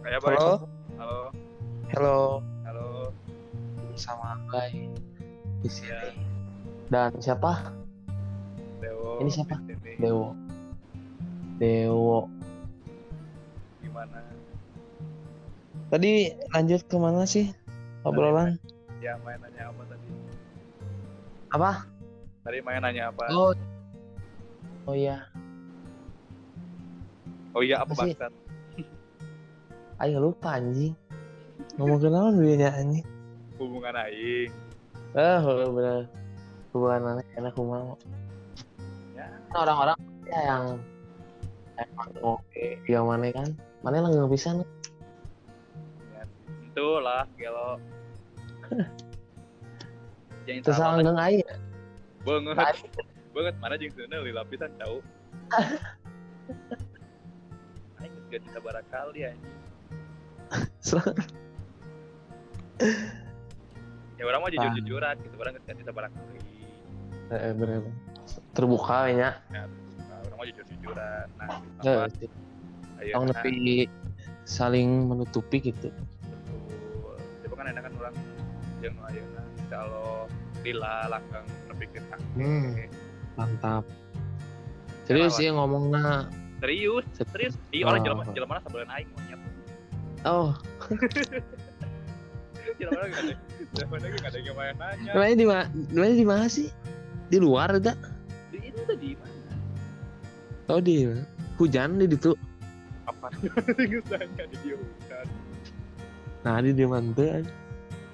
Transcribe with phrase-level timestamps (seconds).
[0.00, 0.38] Kayak baik.
[0.40, 0.52] Halo,
[0.98, 1.20] Halo.
[1.94, 2.16] halo,
[2.66, 2.88] Halo.
[3.94, 4.90] sama Bay
[5.60, 6.10] di Ya, sini.
[6.90, 7.70] Dan siapa?
[8.82, 9.22] Dewo.
[9.22, 9.56] Ini siapa?
[9.62, 9.92] sini.
[10.02, 10.34] Dewo.
[11.62, 12.18] Dewo.
[13.84, 14.18] Gimana?
[15.94, 16.10] Tadi
[16.50, 17.54] lanjut ke mana sih
[18.02, 18.58] obrolan?
[18.98, 20.06] Ya main nanya apa tadi?
[21.54, 21.70] Apa?
[22.42, 23.30] Tadi main nanya apa?
[23.30, 23.54] Oh,
[24.90, 25.29] oh iya.
[27.54, 28.32] Oh iya apa bangsat?
[30.02, 30.94] Ayo lupa anjing.
[31.76, 33.06] Ngomong kenalan dulu ya anjing.
[33.60, 34.50] Hubungan aing.
[35.18, 36.08] Eh, oh, bener.
[36.72, 37.98] Hubungan anak enak mau.
[39.12, 39.26] Ya.
[39.50, 39.98] Kan orang-orang
[40.30, 40.64] ya yang
[41.80, 43.48] emang oke dia mana kan
[43.82, 44.68] mana lah nggak bisa nih
[46.14, 46.22] ya.
[46.70, 47.80] Itulah gelo.
[50.46, 51.48] Jangan terus salah langgeng air
[52.24, 52.54] banget.
[52.56, 52.90] Aing.
[53.30, 54.70] Banget mana jeung seuneu li lapisan
[58.30, 58.30] cau.
[58.30, 59.58] Aing geus ganti sabaraha kali anjing.
[64.20, 66.38] Ya orang mah jujur-jujuran gitu, orang geus ganti sabaraha kali.
[67.30, 67.86] eh, bener
[68.52, 71.26] terbuka ya Ya, nah, orang mah jujur-jujuran.
[71.38, 71.48] Nah,
[71.86, 72.06] Eh, apa?
[72.18, 72.28] sih.
[73.00, 73.88] Ayo, nah, lebih
[74.44, 77.16] saling menutupi gitu betul.
[77.46, 78.14] Coba kan enak kan orang
[78.84, 80.28] yang ayeuna kalau
[80.60, 82.24] lila langgang ke kaki.
[82.36, 82.76] Hmm.
[83.38, 83.84] mantap
[85.08, 86.28] serius sih ngomongnya
[86.60, 87.54] Serius, serius.
[87.56, 87.88] Oh.
[87.88, 89.40] orang jelema jelema sabelan aing monyet.
[90.28, 90.52] oh
[92.78, 93.34] Jelema lagi ada.
[93.74, 95.10] Jelema lagi ada yang main nanya.
[95.16, 96.68] namanya di mana namanya di mana sih
[97.32, 97.96] di luar ada
[98.52, 99.34] Di itu tadi mana?
[100.68, 101.08] oh di
[101.56, 102.32] hujan di itu
[103.08, 103.26] Apa?
[103.40, 105.26] Nanya di dia hujan.
[106.44, 107.44] nah di di mana Bang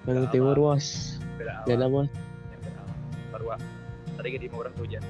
[0.06, 2.96] Beda timur bos Beda bos Ya, beda alam.
[3.34, 3.46] Baru.
[4.16, 5.02] Tadi ke di orang hujan.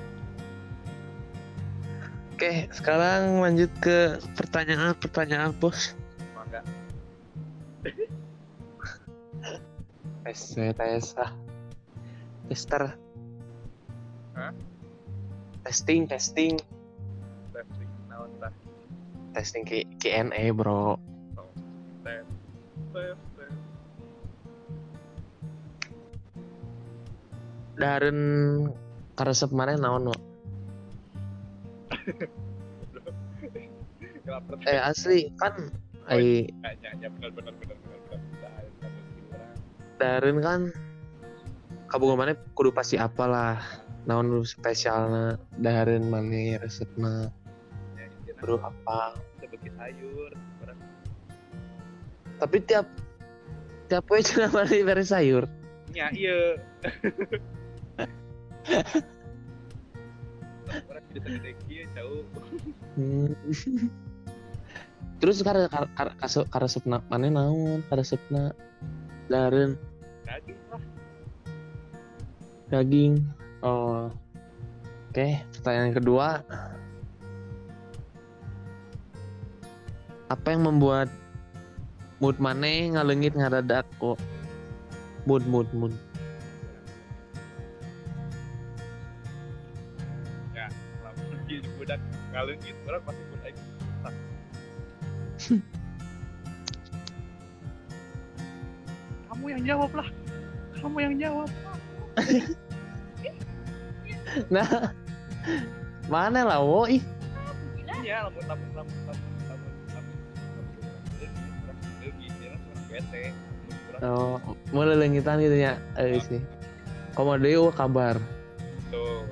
[2.37, 5.97] Oke sekarang lanjut ke pertanyaan pertanyaan bos
[6.37, 6.61] Mangga.
[10.29, 11.33] tes tes ah
[12.53, 12.93] tester
[14.37, 14.53] Hah?
[15.65, 16.61] testing testing
[17.57, 18.53] Testing naon tah?
[19.33, 21.01] testing Q- Q&A bro
[22.05, 22.29] Tes.
[22.93, 23.17] Tes.
[23.17, 23.55] Tes.
[27.81, 28.19] Daren
[29.17, 30.26] karesep mana naon no?
[34.67, 35.71] Eh asli kan
[36.07, 38.21] ai Nanya, ya benar benar benar benar benar.
[39.31, 39.55] Orang.
[39.99, 40.61] Daren kan
[41.91, 43.59] kabungan mana kudu pasti apalah
[44.07, 47.31] naon nu spesialna Daren mana resepna
[47.99, 50.31] Ya, intinya bro apa sebagai sayur.
[52.37, 52.87] Tapi tiap
[53.89, 55.47] tiap poe cenah mana bere sayur
[55.95, 56.61] nya iya.
[65.17, 67.81] terus kar kar kar kaso- karesepna mana naon?
[67.89, 68.53] Karesepna
[69.27, 69.75] Daren
[70.27, 70.83] Daging lah.
[72.67, 73.15] daging.
[73.63, 74.11] Oh.
[75.11, 76.29] Oke pertanyaan kedua.
[80.27, 81.07] Apa yang membuat
[82.19, 84.19] mood maneh ngalengit ngadadak kok?
[85.25, 85.95] Mood mood mood
[92.37, 93.57] budak ngaleungit orang pasti budak aing.
[99.29, 100.09] Kamu yang jawab lah.
[100.77, 101.49] Kamu yang jawab.
[104.53, 104.69] nah
[106.13, 107.01] mana lah wo ih
[108.05, 110.13] Iya, lamun lamun lamun lamun lamun lamun
[114.05, 114.37] oh
[114.77, 116.45] mau lelengitan gitu ya eh sih
[117.17, 118.21] komodo kabar
[118.93, 119.25] tuh.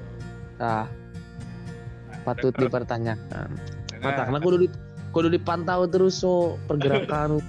[0.56, 1.03] ah Nah,
[2.24, 3.48] patut dipertanyakan.
[3.54, 4.68] Nah, matakna kudu di
[5.14, 7.38] kudu dipantau terus so pergerakan.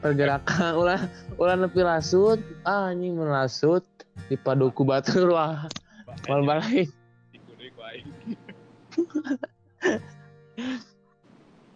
[0.00, 1.00] Pergerakan ulah
[1.36, 2.40] ulah nepi lasut.
[2.64, 3.84] Ah anjing mun lasut.
[4.32, 5.68] Dipaduku batur wah.
[6.24, 6.88] Mal balik.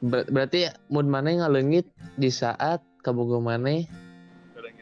[0.04, 3.88] Ber- berarti mood maneh ngalengit di saat kabogo Leungit.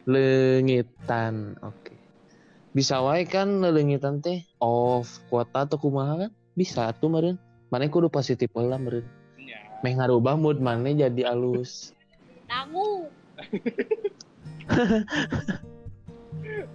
[0.07, 1.59] lengitan.
[1.63, 1.95] Oke.
[2.71, 4.43] Bisa wae kan lelengitan teh?
[4.59, 7.35] Off kuota atau kumaha kan bisa tuh meren
[7.73, 9.05] maneh kudu positif lah meren
[9.39, 9.81] Nya.
[9.81, 11.89] meh ngarubah mood maneh jadi alus
[12.53, 13.09] Tahu.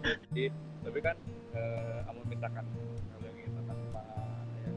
[0.03, 0.51] Jadi,
[0.83, 1.17] tapi kan
[1.55, 2.65] eh amun misalkan
[3.15, 4.73] ngaleungit tanpa kayak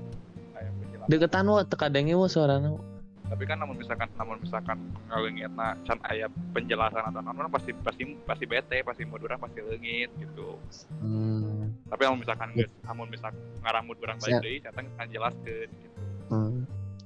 [0.54, 1.10] kayak penjelasan.
[1.10, 2.91] deketan wo tekadenge wo suarana wo.
[3.32, 8.44] Tapi kan namun misalkan namun misalkan ngaleungitna can aya penjelasan atau orang pasti pasti pasti
[8.44, 10.60] bete, pasti mood urang pasti leungit gitu.
[11.00, 11.88] hmm.
[11.88, 14.28] Tapi namun misalkan geus amun misalkan ngaramut urang Siap.
[14.28, 16.00] balik deui catang kan jelaskeun gitu.
[16.36, 16.60] hmm.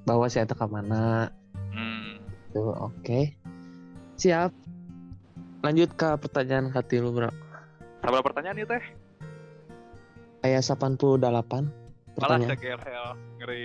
[0.09, 1.29] bahwa saya ke mana
[1.73, 2.21] hmm.
[2.55, 3.21] tuh oke
[4.15, 4.51] siap
[5.61, 7.29] lanjut ke pertanyaan hati lu bro
[7.99, 8.85] sabar pertanyaan itu teh
[10.45, 11.43] kayak 88 malah
[12.15, 12.79] pertanyaan segel
[13.41, 13.63] ngeri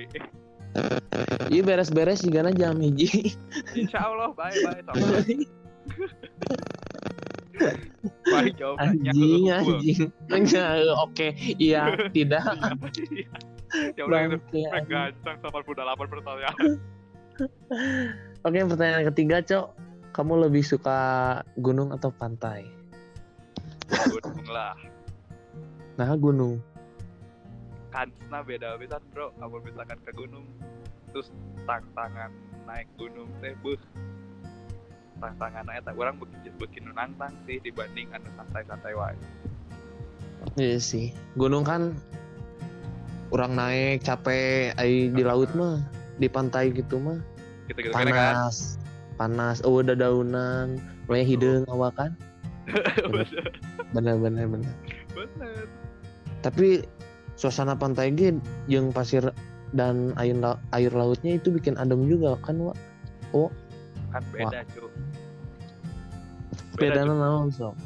[1.50, 3.34] iya beres-beres juga na jam hiji.
[3.74, 4.80] Insya Allah bye bye.
[8.30, 9.10] Bye jawabannya.
[9.10, 10.10] Anjing anjing.
[11.02, 11.34] Oke.
[11.58, 12.46] Iya tidak.
[13.94, 14.38] Ya udah itu
[14.90, 16.58] gancang 88 pertanyaan.
[18.42, 19.66] Oke, pertanyaan ketiga, Cok.
[20.10, 20.98] Kamu lebih suka
[21.54, 22.66] gunung atau pantai?
[23.90, 24.74] gunung lah.
[25.94, 26.58] Nah, gunung.
[27.90, 29.34] Kansna beda bisa bro.
[29.36, 30.46] Kalau misalkan ke gunung
[31.10, 31.28] terus
[31.66, 32.30] tantangan
[32.64, 33.78] naik gunung teh buh
[35.18, 39.18] tantangan naik tak orang bikin bikin nantang sih dibanding anu santai-santai wae.
[40.56, 41.12] Iya sih.
[41.36, 41.92] Gunung kan
[43.30, 45.84] orang naik capek, ai di laut mah,
[46.16, 47.20] di pantai gitu mah.
[47.68, 48.08] Gitu gitu kan?
[48.08, 48.80] Kan panas.
[49.20, 52.12] Panas, oh udah daunan, mulai hidung awak kan.
[53.94, 54.72] Bener bener bener.
[55.12, 55.66] bener.
[56.40, 56.86] Tapi
[57.40, 58.36] suasana pantai ge
[58.68, 59.24] yang pasir
[59.72, 62.76] dan air la- air lautnya itu bikin adem juga kan, Wak.
[64.12, 64.84] kan beda cu
[66.76, 67.76] Beda naon, Sok?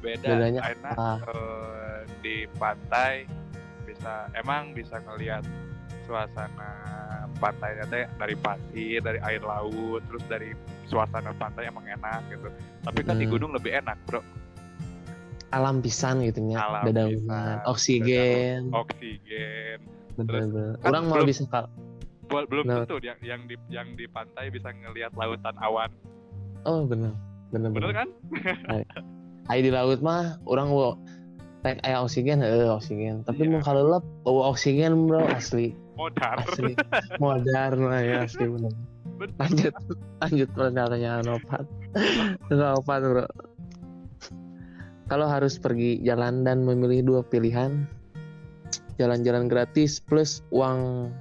[0.00, 1.10] beda bedanya enak apa?
[1.32, 3.24] eh, di pantai
[3.84, 5.40] bisa emang bisa ngelihat
[6.04, 6.68] suasana
[7.40, 10.52] pantainya teh dari pasir dari air laut terus dari
[10.84, 12.52] suasana pantai emang enak gitu
[12.84, 13.32] tapi kan di Hmm.
[13.32, 14.20] gunung lebih enak bro
[15.54, 18.60] Alam pisan gitu nya, Alam pisan, oksigen.
[18.68, 19.78] oksigen
[20.14, 20.74] Bener-bener.
[20.76, 21.64] kan Orang malah belum- bisa kal.
[22.24, 22.82] Bel- belum Nah.
[22.82, 25.92] tentu yang yang di yang di pantai bisa ngelihat lautan awan
[26.64, 27.12] Oh bener,
[27.50, 27.94] bener bener bener.
[27.94, 28.08] kan
[29.44, 30.96] Air di laut mah, orang mau
[31.60, 33.20] tek aya oksigen, eh oksigen.
[33.22, 33.50] Tapi Iya.
[33.50, 36.72] mau kalelep, bawa oksigen bro asli, modar asli.
[37.22, 38.72] Modern lah ya asli bener.
[39.14, 39.36] Bener.
[39.36, 39.74] Lanjut,
[40.18, 41.64] lanjut pertanyaan opat.
[42.80, 43.24] Opat bro.
[45.04, 47.84] Kalau harus pergi jalan dan memilih dua pilihan,
[48.96, 51.12] jalan-jalan gratis plus uang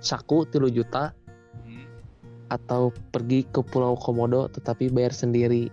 [0.00, 1.12] saku 3 juta
[1.66, 1.88] Hmm.
[2.52, 5.72] atau pergi ke Pulau Komodo tetapi bayar sendiri.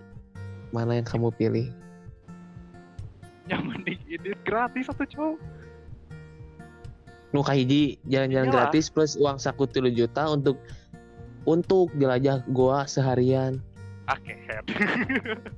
[0.74, 1.68] Mana yang kamu pilih?
[3.44, 5.36] yang mending ini gratis atau cowok
[7.34, 10.54] Nu kahiji jalan-jalan gratis plus uang saku 3 juta untuk
[11.44, 13.58] untuk jelajah goa seharian.
[14.06, 14.64] akehet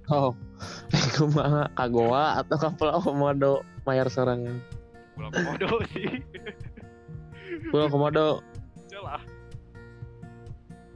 [0.08, 0.32] Oh,
[1.16, 4.60] kumaha ka goa atau ke Pulau Komodo mayar sorangan.
[5.16, 6.20] pulau komodo sih
[7.72, 8.26] Pulau Komodo.
[8.92, 9.24] jelas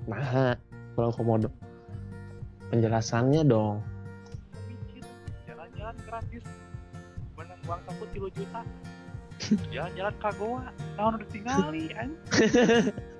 [0.08, 0.56] Nah,
[0.92, 1.48] Pulau Komodo.
[2.70, 3.82] Penjelasannya dong.
[5.48, 6.44] jalan-jalan gratis
[7.34, 8.62] menang uang saku 3 juta
[9.74, 10.64] jalan-jalan ke Goa
[10.94, 12.10] tahun udah tinggali an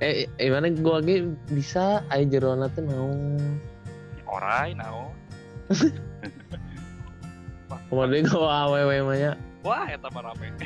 [0.00, 3.60] Eh, eh mana gua ge bisa aya jerona teh naon?
[4.28, 5.10] Orai nao
[7.88, 9.32] Komodo goa awewe mah nya.
[9.64, 10.48] wah eta mah rame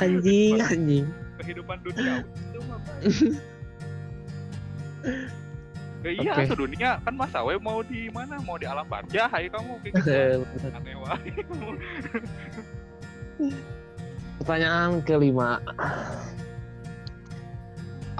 [0.00, 1.06] Anjing, anjing.
[1.40, 2.78] kehidupan dunia itu mah.
[6.00, 6.48] Ya, iya Oke.
[6.48, 9.92] tuh dunia kan masa we mau di mana mau di alam barja hai kamu kayak
[10.00, 11.30] gitu aneh wae
[14.40, 15.60] Pertanyaan kelima.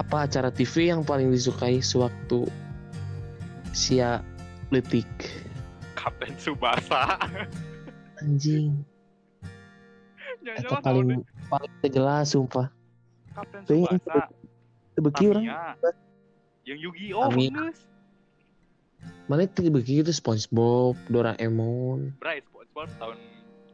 [0.01, 2.49] Apa acara TV yang paling disukai sewaktu
[3.69, 4.25] sia
[4.73, 5.05] letik?
[5.93, 7.21] Kapten Subasa
[8.25, 8.81] Anjing.
[10.41, 11.21] Itu paling
[11.53, 12.73] paling paling jelas sumpah.
[13.37, 14.25] Kapten Subasa
[14.97, 15.45] Tebeki orang.
[16.65, 17.53] Yang Yu-Gi-Oh Tamiya.
[17.53, 17.79] geus
[19.29, 22.11] Mana tebeki itu SpongeBob, Doraemon.
[22.19, 23.17] Bray SpongeBob tahun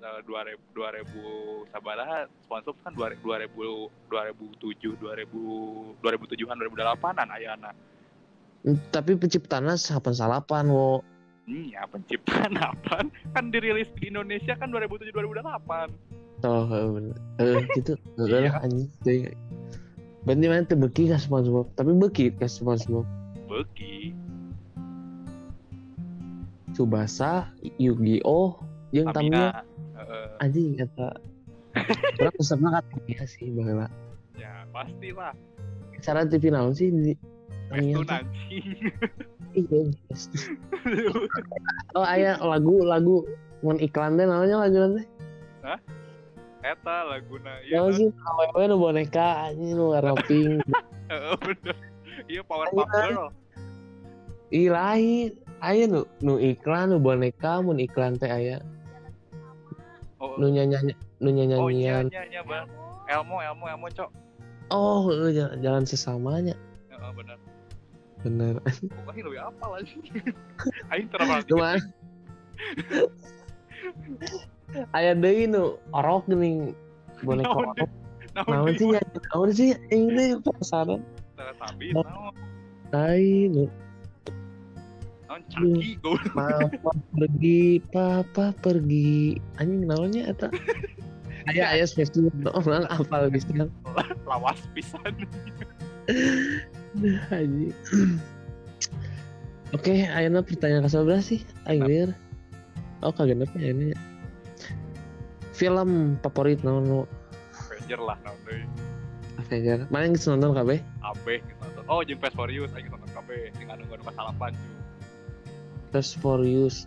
[0.07, 7.71] eh, 2000 2000 sabaraha SpongeBob kan 2000 2007 2000 2007-an 2008-an ayana
[8.65, 10.99] Hmm, Tapi penciptanya sapan salapan wo.
[11.45, 13.05] Hmm, ya penciptaan apa?
[13.31, 16.43] Kan dirilis di Indonesia kan 2007 2008.
[16.43, 17.17] Tuh, eh, bener.
[17.39, 17.93] eh gitu.
[18.17, 18.49] Iya.
[18.51, 18.89] lah anjing.
[19.05, 19.37] Teuing.
[20.25, 23.05] Berarti mana tebeki ka SpongeBob, tapi beki ka SpongeBob.
[23.47, 24.11] Beki.
[26.75, 27.47] Tsubasa,
[27.79, 28.59] Yu-Gi-Oh,
[28.91, 29.11] Tamiya.
[29.13, 29.45] Tamiya.
[29.97, 31.07] Heeh, anjing kata
[32.21, 33.87] orang peserta kan Tamiya sih baheula
[34.37, 35.33] ya pastilah.
[36.05, 37.13] cara TV naon sih di
[37.67, 37.99] Tamiya.
[39.57, 39.89] Iya,
[41.97, 43.25] oh aya lagu lagu
[43.65, 45.03] mun iklan teh namanya lagu nanti
[46.67, 47.63] Eta laguna.
[47.63, 50.61] Iya, Naon sih awewe nu boneka anjing nu warna pink
[51.11, 51.35] heeh.
[52.27, 52.67] Iya Power.
[52.73, 53.29] Puff Girl.
[54.51, 58.59] ih lain aya nu nu iklan nu boneka mun iklan teh aya
[60.17, 61.29] Oh, nu nyanyi nu
[61.61, 62.65] oh iya nyanyian iya iya bang.
[63.07, 64.09] Elmo Elmo Elmo cok.
[64.67, 66.57] Oh, jalan, jalan sesamanya.
[66.91, 67.37] Heeh, bener
[68.25, 69.97] bener pokoknya lebih apa lagi
[70.91, 71.77] Aing terlalu cuman
[74.97, 76.73] aya deui nu orok geuning
[77.21, 77.89] boneka Naon orok
[78.49, 81.01] naon sih ya naon sih ini penasaran
[81.37, 83.69] tapi naon
[85.27, 89.35] gue papa pergi papa pergi.
[89.59, 90.47] Anjing naonnya eta?
[91.47, 93.71] Aya aya spesial orang apal bisa
[94.27, 95.15] lawas pisan.
[97.31, 97.71] Anjing.
[99.75, 102.11] Oke ayeuna pertanyaan ke sebelah sih aing lieur
[103.03, 103.95] oh kagenep ya ini?
[105.55, 106.99] Film favorit naon nu
[107.55, 108.63] Avenger lah naon deui.
[109.39, 109.87] Avenger.
[109.87, 111.83] Mana yang nonton kabeh kabeh gitu nonton.
[111.87, 114.76] Oh jeung Fast Furious aing nonton kabeh sing anu anu kasalapan cu
[115.91, 116.85] Fast Furious.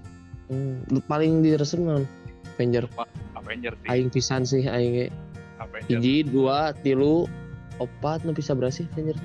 [0.50, 2.04] Hmm, nu paling diresep naon
[2.56, 2.84] Avenger.
[3.38, 3.88] Avenger sih.
[3.88, 5.08] Aing pisan sih aing.
[5.62, 6.00] Avenger.
[6.00, 7.30] Hiji dua tilu
[7.78, 9.16] opat nu bisa berasih Avenger?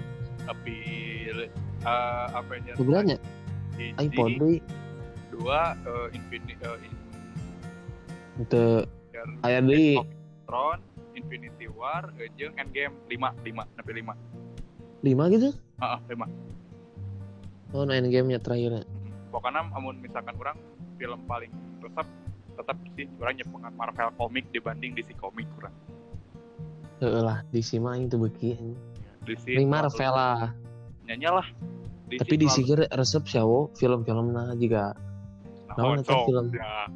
[0.46, 0.78] Tapi
[1.84, 3.18] uh, Avenger Sebenarnya
[3.76, 4.62] hiji, aing podri
[5.34, 6.94] dua uh, Infinity uh, in,
[8.48, 8.86] teu
[9.44, 10.00] aya deui.
[10.46, 10.80] Tron
[11.18, 14.36] Infinity War uh, jeung Endgame 5 5 nepi 5
[15.06, 15.50] lima gitu?
[15.82, 16.56] Heeh 5
[17.76, 18.88] oh no endgame nya terakhir
[19.36, 20.56] pokoknya amun misalkan orang
[20.96, 21.52] film paling
[21.84, 22.08] resep
[22.56, 25.76] tetap sih orang nyepengan Marvel komik dibanding DC komik kurang
[27.04, 28.80] Heeh lah aing teu beuki anjing.
[29.28, 30.56] DC Ini Marvel lah
[31.04, 31.48] nyanyi lah
[32.08, 34.96] DC tapi di selalu- sini resep siawo film-filmna juga
[35.76, 36.46] nah, sok, film?
[36.56, 36.88] ya.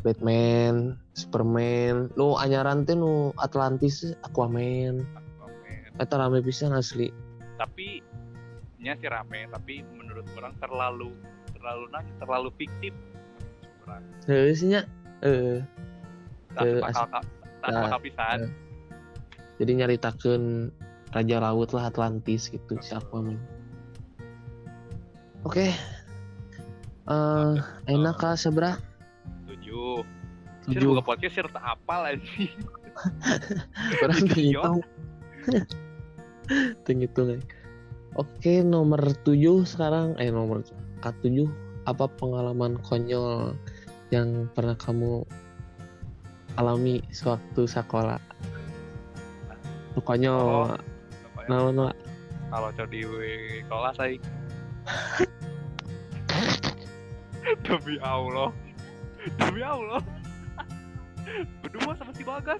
[0.00, 6.00] Batman, Superman, nu anyaran teh nu Atlantis, Aquaman, Aquaman.
[6.00, 7.12] eta rame pisan asli.
[7.60, 8.00] tapi
[8.80, 11.12] nya sih rame tapi menurut orang terlalu
[11.60, 12.92] terlalu nah terlalu fiktif
[13.84, 14.88] kurang Heeh sih nya.
[15.20, 15.60] Eh,
[16.56, 16.80] tak Eh,
[17.60, 18.48] tak nah, pisan
[19.60, 20.72] jadi nyaritakeun
[21.12, 23.36] Raja Laut lah Atlantis gitu si Aquaman.
[25.44, 25.68] Oke.
[27.04, 27.54] Eh,
[27.90, 28.80] enak kah seberapa?
[29.44, 30.00] tujuh
[30.64, 30.96] Tujuh.
[30.96, 32.48] buka podcast sih tak apa lagi
[34.04, 34.80] Orang ngitung.
[36.84, 37.38] Tenghitung ya.
[38.18, 40.66] Oke, nomor 7 sekarang eh nomor
[41.00, 41.48] K7
[41.88, 43.56] apa pengalaman konyol
[44.12, 45.24] yang pernah kamu
[46.60, 48.20] alami sewaktu sekolah?
[49.96, 50.76] Nu Konyol.
[51.50, 51.90] Naon wa?
[52.50, 53.06] kalau cok di
[53.70, 54.18] kelas saya
[57.64, 58.50] demi Allah
[59.38, 60.02] demi Allah
[61.62, 62.58] berdua sama si Bagas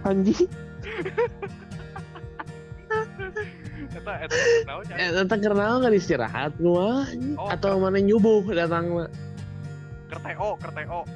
[0.00, 0.48] Anjing.
[3.90, 4.94] eta eta naon nya?
[4.96, 7.04] Eh, entah karena nggak istirahat gua.
[7.36, 9.10] Oh, atau mana nyubuh datang mah.
[10.10, 11.06] kerteo kerteo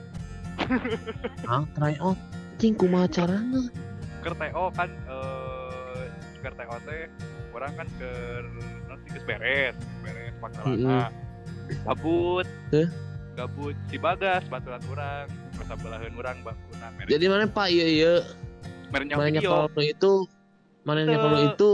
[1.51, 2.19] Ah, try out.
[2.63, 3.67] Cing kumaha carana?
[4.23, 6.05] kerteo kan eh
[6.41, 7.11] kerteo teh
[7.53, 8.11] orang kan ke
[8.89, 11.11] nanti ke beres beres pangkalana
[11.85, 12.47] gabut.
[12.71, 12.89] Heh?
[13.35, 15.27] gabut si Bagas baturan orang.
[15.55, 17.67] Kesabelahan orang bangkuna Jadi mana Pak?
[17.71, 18.15] Iya iya.
[18.91, 19.71] Mana video.
[19.71, 20.15] kalau itu?
[20.83, 21.73] Mana kalau itu?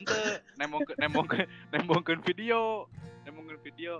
[0.00, 0.31] Ente
[0.62, 1.42] nemong ke nemong ke
[1.74, 2.86] nemongkeun video.
[3.26, 3.92] Nemongkeun video.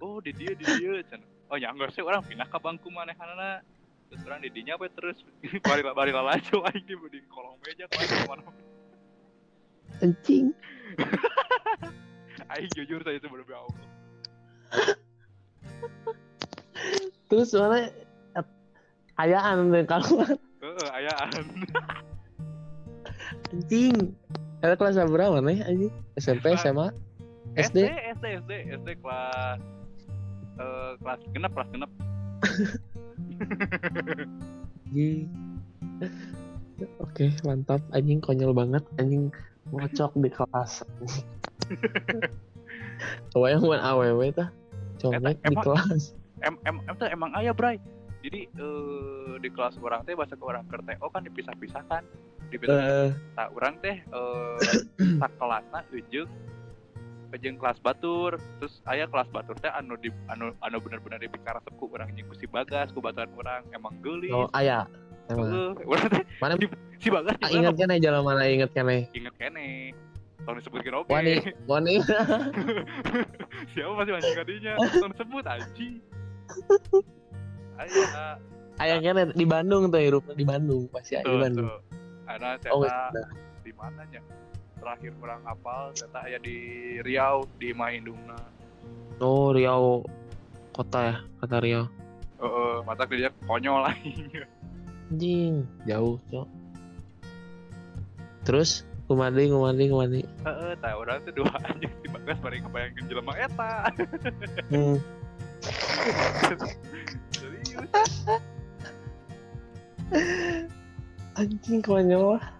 [0.00, 1.04] Oh di dia di dia
[1.48, 3.64] oh ya enggak sih orang pindah ke bangku manehanana
[4.08, 5.20] terus orang di dinya apa terus.
[5.44, 8.42] Bari bari lalajo aing di di kolong meja ke mana mana
[10.00, 10.54] anjing.
[12.54, 13.76] aing jujur saya itu bener Allah.
[17.28, 17.92] Terus mana
[19.18, 20.24] ayaan deh kalau
[20.94, 21.44] ayaan.
[23.52, 24.14] Anjing.
[24.58, 25.92] Ada kelas berapa nih anjing?
[26.18, 26.90] SMP, SMA,
[27.54, 28.28] SD SD?
[28.42, 29.58] SD SD kelas
[30.58, 31.90] eh kelas genep kelas genep
[34.88, 35.30] Anjing.
[37.02, 37.82] Oke, mantap.
[37.94, 38.82] Anjing konyol banget.
[38.98, 39.30] Anjing
[39.70, 40.82] ngocok di kelas.
[43.38, 44.50] Wayang buat aww tah.
[44.98, 46.18] Comek di kelas.
[46.42, 47.82] em em em tuh emang ayah bray
[48.22, 52.02] jadi eh di kelas orang teh bahasa ke orang kerteo kan dipisah-pisah kan
[52.48, 54.56] dipisah Eh, tak orang teh eh
[55.22, 56.30] tak kelasna ujung
[57.28, 58.40] ujung kelas batur.
[58.60, 62.34] Terus ayah kelas batur teh anu di anu anu bener-bener dipikara seku orang jeung ku
[62.36, 64.32] si bagas ku baturan orang emang geulis.
[64.32, 64.88] Oh, aya.
[65.28, 65.76] Emang.
[65.84, 66.56] Urang teh Mana?
[67.02, 69.92] si bagas ah, ingat kan jalan mana ingat kan inget kene.
[70.38, 72.00] Tahun disebutkan oke Wani, wani.
[73.76, 76.00] siapa masih masih kadinya tahun sebut anjing.
[77.78, 78.40] Ayah
[78.80, 81.68] Ayah kan di Bandung tuh hirupnya di Bandung pasti di Bandung.
[81.68, 81.98] tuh
[82.28, 83.28] karena Oh, saya sudah.
[83.60, 84.20] di mananya
[84.76, 86.56] terakhir kurang apal ternyata ya di
[87.00, 88.36] Riau di Mahindungna
[89.18, 90.06] Oh, Riau
[90.70, 91.84] kota ya, kota Riau.
[92.38, 94.46] Heeh, mata dia konyol lainnya
[95.08, 96.46] anjing jauh cok
[98.44, 103.32] terus kumadi kumadi kumadi Heeh, tah orang tuh dua anjing si Bagas paling kebayangkeun jelema
[103.34, 103.88] eta.
[104.68, 104.96] hmm.
[107.34, 108.12] Serius.
[111.38, 112.42] anjing konyol.
[112.42, 112.58] Lah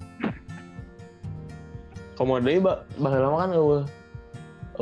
[2.18, 3.82] komodai ba baheula mah kan eueuh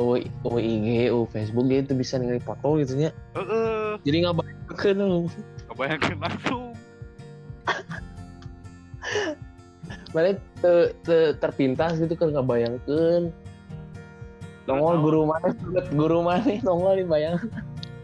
[0.01, 5.29] eueuh eueuh IG eueuh Facebook gitu bisa ningali foto gitu nya Heeh, jadi nggak bayangkeun
[5.69, 6.73] kebayangkeun langsung.
[10.15, 13.29] mana te, te, terpintas gitu kan nggak bayangkeun
[14.65, 15.53] nongol guru mana?
[15.93, 16.43] Guru mana?
[16.65, 17.37] Nongol di bayang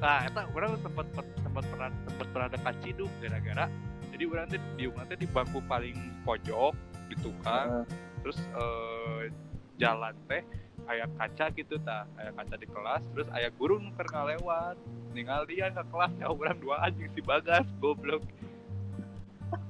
[0.03, 3.65] Nah, eta orang sempat sempat pernah sempat pernah ada kaciduk gara-gara
[4.13, 6.73] jadi orang teh di rumah teh di bangku paling pojok
[7.09, 7.83] di tukang
[8.21, 9.33] terus eh,
[9.81, 10.45] jalan teh
[10.85, 14.77] aya kaca gitu tah aya kaca di kelas terus aya guru nu keur ngalewat
[15.13, 18.21] ninggal dia ke kelas ya orang dua anjing si bagas goblok.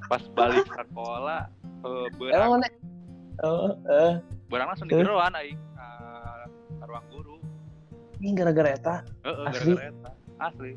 [0.08, 1.48] Pas balik sekolah
[1.84, 2.68] eh emang berang mana?
[3.44, 4.14] Oh eh.
[4.48, 4.96] Berang langsung Eh?
[5.00, 5.88] digeroan aing ka
[6.80, 7.36] ka ruang guru.
[8.24, 8.96] Ini gara-gara eta?
[9.28, 9.74] Heeh Asli?
[9.76, 10.12] gara-gara eta.
[10.40, 10.72] Asli.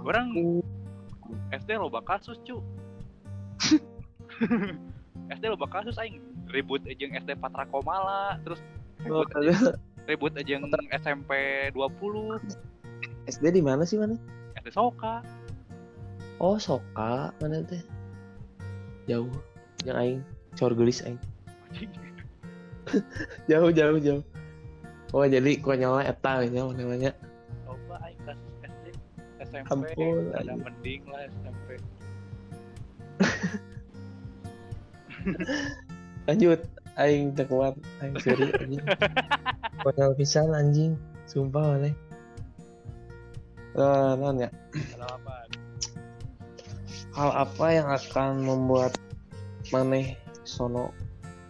[0.00, 0.26] Orang
[1.50, 2.58] SD loba kasus cu.
[5.36, 6.20] SD loba kasus aing.
[6.50, 8.58] Ribut aja yang SD Patra Komala terus
[9.08, 9.56] Oh, ribut aja,
[10.04, 11.32] ribut aja yang SMP
[11.72, 12.42] 20
[13.30, 14.18] SD di mana sih mana?
[14.60, 15.24] SD Soka.
[16.42, 17.32] Oh Soka.
[17.40, 17.80] Mana teh
[19.08, 19.30] jauh.
[19.86, 20.20] Yang aing
[20.58, 21.20] cor gelis aing.
[23.50, 24.22] Jauh jauh jauh.
[25.14, 27.14] Oh jadi konyolnya eta nya namanya
[29.50, 31.68] SMP Ampun, ada mending lah SMP
[36.28, 36.60] lanjut
[36.96, 38.84] aing teu kuat aing seri anjing.
[39.84, 40.96] Konyol pisan anjing.
[41.28, 41.92] Sumpah mana
[43.70, 44.50] Eh, non ya?
[44.98, 45.46] Ada apa?
[47.14, 48.98] Hal apa yang akan membuat
[49.70, 50.90] maneh sono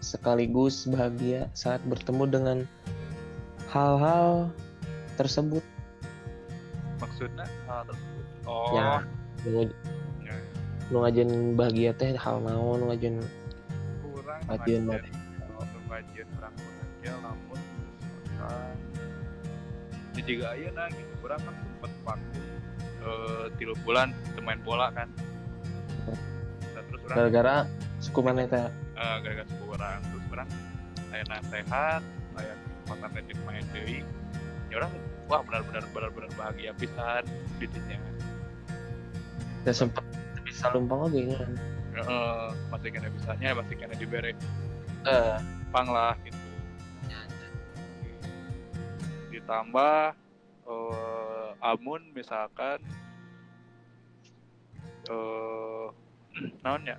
[0.05, 2.59] sekaligus bahagia saat bertemu dengan
[3.73, 4.53] hal-hal
[5.17, 5.65] tersebut
[7.21, 8.25] maksudnya hal tersebut.
[8.49, 8.73] Oh.
[8.73, 8.89] ya
[10.25, 10.37] ya.
[10.89, 13.21] nu ngajen bahagia teh hal naon nu ngajen
[14.01, 14.57] kurang kalau
[15.93, 17.61] ngajian kurang bahagia lamun
[18.25, 18.77] misalkan
[20.17, 22.41] di juga aja nah gitu kurang kan sempet vakum
[23.01, 24.09] eh tiga bulan
[24.41, 25.09] main bola kan.
[26.73, 27.57] Nah, terus orang gara-gara
[28.01, 28.65] suku maneh teh?
[28.97, 30.49] Eh, gara-gara suku orang terus orang
[31.13, 32.01] ayana sehat
[32.41, 34.01] aya kesempatan rajin main deui.
[34.73, 34.93] Ya orang
[35.31, 37.23] wah benar-benar benar-benar bahagia pisan
[37.63, 37.99] didinya
[39.63, 40.03] teh sempet
[40.43, 41.53] bisa lumpang oge kan?
[41.95, 44.35] Heeh, masih kena bisanya masih kena diberi
[45.07, 45.39] eh.
[45.71, 46.39] Pang lah gitu.
[49.31, 50.19] Ditambah
[50.67, 52.83] eh, amun misalkan
[55.07, 55.87] eh
[56.67, 56.99] naon ya?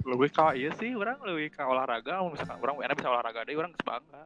[0.00, 2.56] Lebih ka iya sih orang lebih ka olahraga misalkan.
[2.64, 4.24] Orang enak bisa olahraga deh orang geus bangga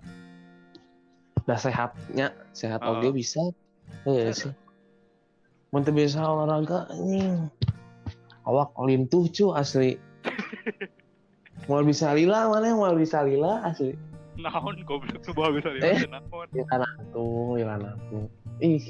[1.44, 2.96] udah sehatnya sehat Oh.
[2.96, 3.40] oge bisa.
[4.04, 4.52] Iya sih.
[5.70, 7.50] Teu bisa olahraga anjing
[8.44, 9.98] awak lintuh cu asli.
[11.68, 13.92] Mau bisa lila mana mau bisa lila asli?
[14.34, 15.96] Naon goblok bawa bisa Eh.
[16.00, 16.46] lihat naon?
[16.50, 17.74] Lila tuh lila
[18.08, 18.26] tuh
[18.58, 18.84] ih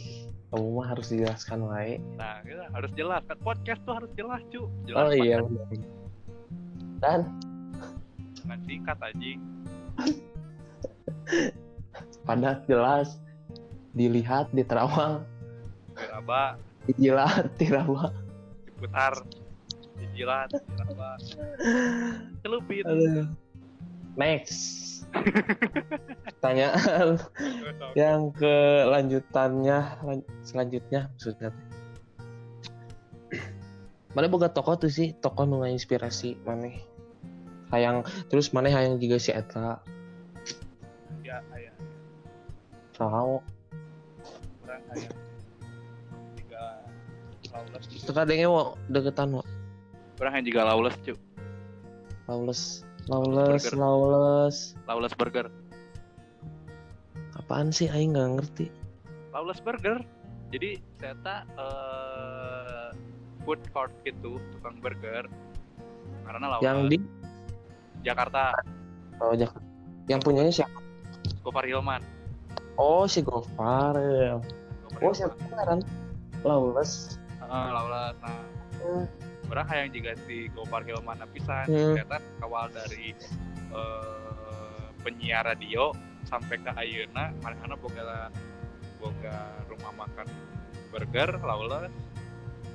[0.49, 1.99] kamu mah harus dijelaskan wae.
[2.15, 3.39] Nah kita harus jelas kan?
[3.41, 4.71] Podcast tuh harus jelas cu.
[4.85, 5.67] Jelas oh iya bener.
[6.99, 7.21] dan?
[8.39, 9.41] Dengan singkat anjing
[12.25, 13.21] padat jelas
[13.95, 15.23] dilihat diterawang.
[15.95, 16.59] Diraba.
[16.85, 18.25] Dijilat dirawang
[18.85, 19.15] diputar.
[19.97, 21.17] Dijilat diraba.
[22.45, 22.85] Celupin.
[24.15, 24.93] Next.
[26.27, 27.23] Pertanyaan
[27.95, 31.51] yang kelanjutannya lan- selanjutnya maksudnya.
[34.15, 35.15] Mana boga tokoh tuh sih?
[35.19, 36.71] Tokoh nu inspirasi mana?
[37.71, 39.83] Hayang terus mana hayang juga si eta
[43.11, 43.35] tahu
[44.65, 45.13] orang ayah
[46.39, 46.63] tiga
[47.53, 47.85] lawless.
[48.05, 49.43] Terkadangnya wo deketan wo
[50.23, 51.15] orang yang juga lawless cu
[52.31, 52.63] lawless
[53.05, 53.77] lawless Burger.
[53.77, 54.57] lawless.
[54.89, 55.47] Lawless burger.
[57.37, 58.67] Apaan sih aing nggak ngerti.
[59.37, 60.01] Lawless burger.
[60.49, 62.89] Jadi saya tak eh,
[63.45, 65.29] food court gitu tukang burger.
[66.25, 66.65] Karena lawless.
[66.65, 66.99] Yang di?
[68.05, 68.57] Jakarta.
[69.21, 69.61] Oh, Jak-
[70.09, 70.81] yang punyanya siapa?
[71.45, 72.01] Gofar Hilman
[72.77, 74.39] oh si Gofar ya.
[74.89, 75.35] Gofar oh siapa
[75.65, 75.81] kan
[76.45, 78.41] lawless Heeh, lawless nah
[78.85, 79.09] Hmm.
[79.49, 81.97] orang hayang juga si Gopar Hilman pisan Hmm.
[81.97, 83.17] ternyata awal dari
[83.73, 85.97] eh, penyiar radio
[86.29, 88.29] sampai ke ayeuna mana boga
[89.01, 89.37] boga
[89.73, 90.29] rumah makan
[90.93, 91.89] burger lawless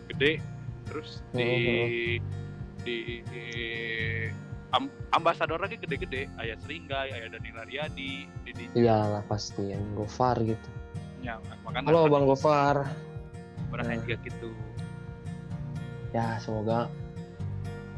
[0.10, 0.42] gede
[0.90, 2.18] terus di
[2.82, 3.46] di, di
[4.74, 6.30] am- ambasador lagi gede-gede.
[6.38, 9.74] Ayah Seringgai ayah Danila Riyadi di di iyalah pasti.
[9.74, 10.70] Yang Gofar gitu.
[11.26, 12.76] Nya makanya halo bang Gofar.
[13.70, 14.50] Orang yang juga gitu.
[16.10, 16.90] Ya semoga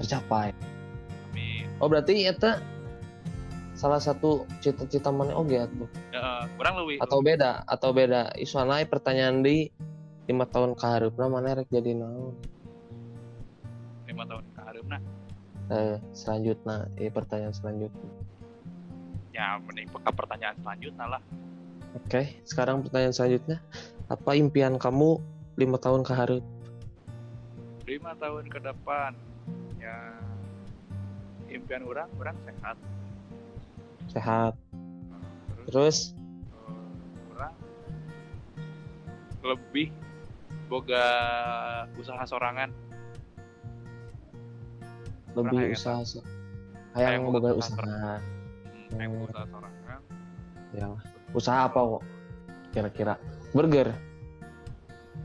[0.03, 0.51] tercapai.
[1.31, 1.67] Amin.
[1.79, 2.51] Oh berarti itu
[3.75, 5.33] salah satu cita-cita mana?
[5.33, 5.89] Oke tuh.
[6.11, 6.97] Ya, orang lebih.
[6.99, 8.35] Atau beda atau beda.
[8.35, 9.71] Isuanai pertanyaan di
[10.27, 11.71] lima tahun ke hareupeuna mana rek?
[11.71, 12.35] Jadi naon?
[14.11, 15.01] Lima tahun ke hareup nah
[15.71, 18.11] eh, selanjutnya eh, pertanyaan selanjutnya.
[19.31, 21.21] Ya mending ke pertanyaan selanjutnya lah.
[21.95, 23.57] Oke sekarang pertanyaan selanjutnya.
[24.11, 25.23] Apa impian kamu
[25.55, 26.43] lima tahun ke hareup
[27.91, 29.11] lima tahun ke depan
[29.83, 30.15] ya
[31.51, 32.77] impian orang orang sehat.
[34.07, 34.53] Sehat.
[35.67, 35.97] Terus terus?
[36.15, 37.53] eh, orang
[39.43, 39.87] lebih
[40.71, 41.05] boga
[41.99, 42.71] usaha sorangan
[45.35, 46.25] lebih usaha so-
[46.91, 47.79] Hayang hayang boga boga usaha.
[47.79, 49.23] hmm, yang Hmm.
[49.23, 50.01] usaha sorangan
[50.71, 50.85] ya
[51.31, 52.03] usaha apa kok?
[52.71, 53.13] Kira-kira.
[53.51, 53.91] Burger?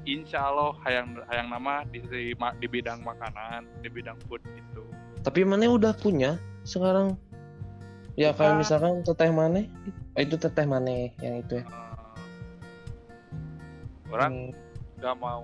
[0.03, 4.83] Insya Allah hayang hayang nama di, di, di bidang makanan di bidang food itu
[5.21, 7.19] tapi mana udah punya sekarang?
[8.15, 8.63] Ya kayak Bukan.
[8.63, 9.67] misalkan teteh mana
[10.15, 11.67] oh, itu teteh mana yang itu ya.
[11.67, 11.75] Eh,
[14.09, 15.43] orang Hmm, nggak mau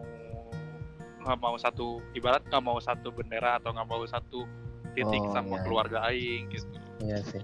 [1.22, 4.44] nggak mau satu ibarat nggak mau satu bendera atau nggak mau satu
[4.92, 5.62] titik Oh, sama iya.
[5.64, 6.68] keluarga aing gitu.
[7.00, 7.42] Iya sih.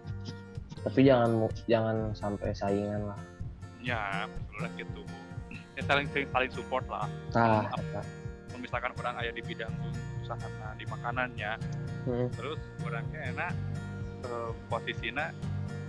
[0.84, 3.20] Tapi jangan jangan sampai saingan lah.
[3.80, 5.02] Ya maksudnya gitu.
[5.78, 7.08] Ya saling saling, support lah.
[7.32, 7.64] Nah.
[7.70, 9.72] Kalau misalkan orang ayah di bidang
[10.24, 11.52] usaha nah, di makanannya
[12.08, 13.52] Hmm, terus orangnya enak
[14.24, 15.28] eh, posisinya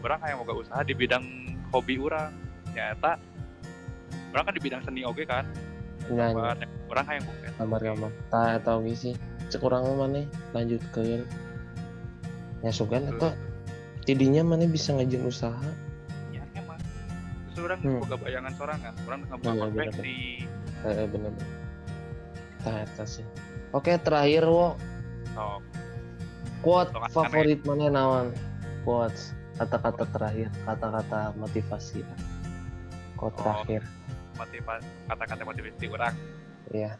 [0.04, 1.23] orang kayak mau usaha di bidang
[1.71, 2.36] hobi orang.
[2.75, 3.15] Ya eta
[4.36, 5.47] orang kan di bidang seni oke kan
[6.10, 6.58] Gambar.
[6.89, 9.13] orang kayak bukan gambar gambar tak atau sih?
[9.50, 11.22] Sekurang mana lanjut ke
[12.60, 13.32] ya sugan atau
[14.04, 15.69] tidinya mana bisa ngajin usaha?
[16.34, 16.82] Ya emang.
[17.54, 18.02] Terus orang Hmm.
[18.02, 20.15] boga bayangan sorangan orang nggak bisa iya, konveksi
[20.86, 21.58] eh, bener bener
[22.60, 23.26] tak eta sih
[23.72, 24.76] oke terakhir wo.
[25.32, 25.63] So
[26.60, 28.28] quote favorit mana nawan
[28.84, 32.04] quotes kata-kata terakhir kata-kata motivasi.
[33.15, 33.43] Quote Oh.
[33.43, 33.82] terakhir
[34.39, 36.15] motivasi kata-kata motivasi orang.
[36.71, 36.95] Ya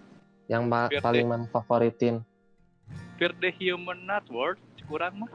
[0.52, 2.20] yang ma- Biar paling man favoritin
[3.16, 5.32] fear the human not worth kurang mah.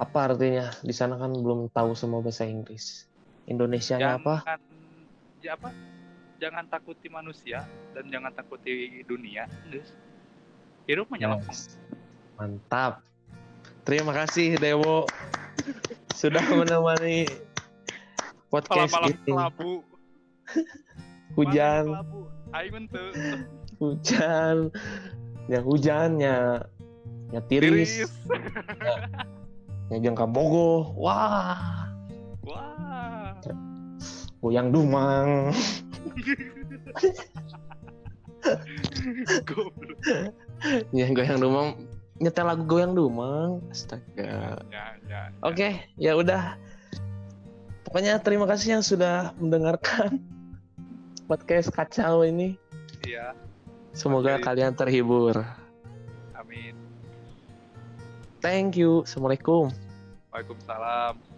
[0.00, 0.72] Apa artinya?
[0.84, 3.08] Di sana kan belum tahu semua bahasa Inggris.
[3.48, 4.44] Indonesia nya apa?
[4.44, 4.60] Jangan
[5.40, 5.70] ya apa?
[6.36, 7.64] Jangan takuti manusia
[7.96, 9.48] dan jangan takuti dunia.
[9.72, 9.88] Guys
[10.86, 11.76] hidup menyelok Nice.
[12.38, 13.02] Mantap.
[13.82, 15.06] Terima kasih Dewo
[16.14, 17.26] sudah menemani
[18.50, 19.26] podcast malam-malam ini.
[19.26, 19.72] kelabu
[21.36, 21.84] Hujan,
[23.76, 24.56] hujan,
[25.52, 26.36] ya hujannya,
[27.34, 27.40] ya.
[27.44, 28.12] Tiris, tiris.
[29.86, 30.98] Ya jangka bogoh.
[30.98, 31.86] Wah,
[32.42, 33.38] wah.
[34.42, 35.54] Goyang dumang.
[40.94, 41.68] Ya goyang dumang,
[42.22, 43.62] nyetel lagu goyang dumang.
[43.70, 44.62] Astaga.
[44.70, 45.20] ya ya.
[45.42, 46.54] Oke, ya udah.
[47.86, 50.22] Pokoknya terima kasih yang sudah mendengarkan
[51.26, 52.54] podcast kacau ini.
[53.02, 53.34] iya
[53.90, 54.44] Semoga Oke.
[54.46, 55.42] kalian terhibur.
[56.38, 56.72] amin
[58.40, 59.02] Thank you.
[59.02, 59.74] Assalamualaikum.
[60.30, 61.35] waalaikumsalam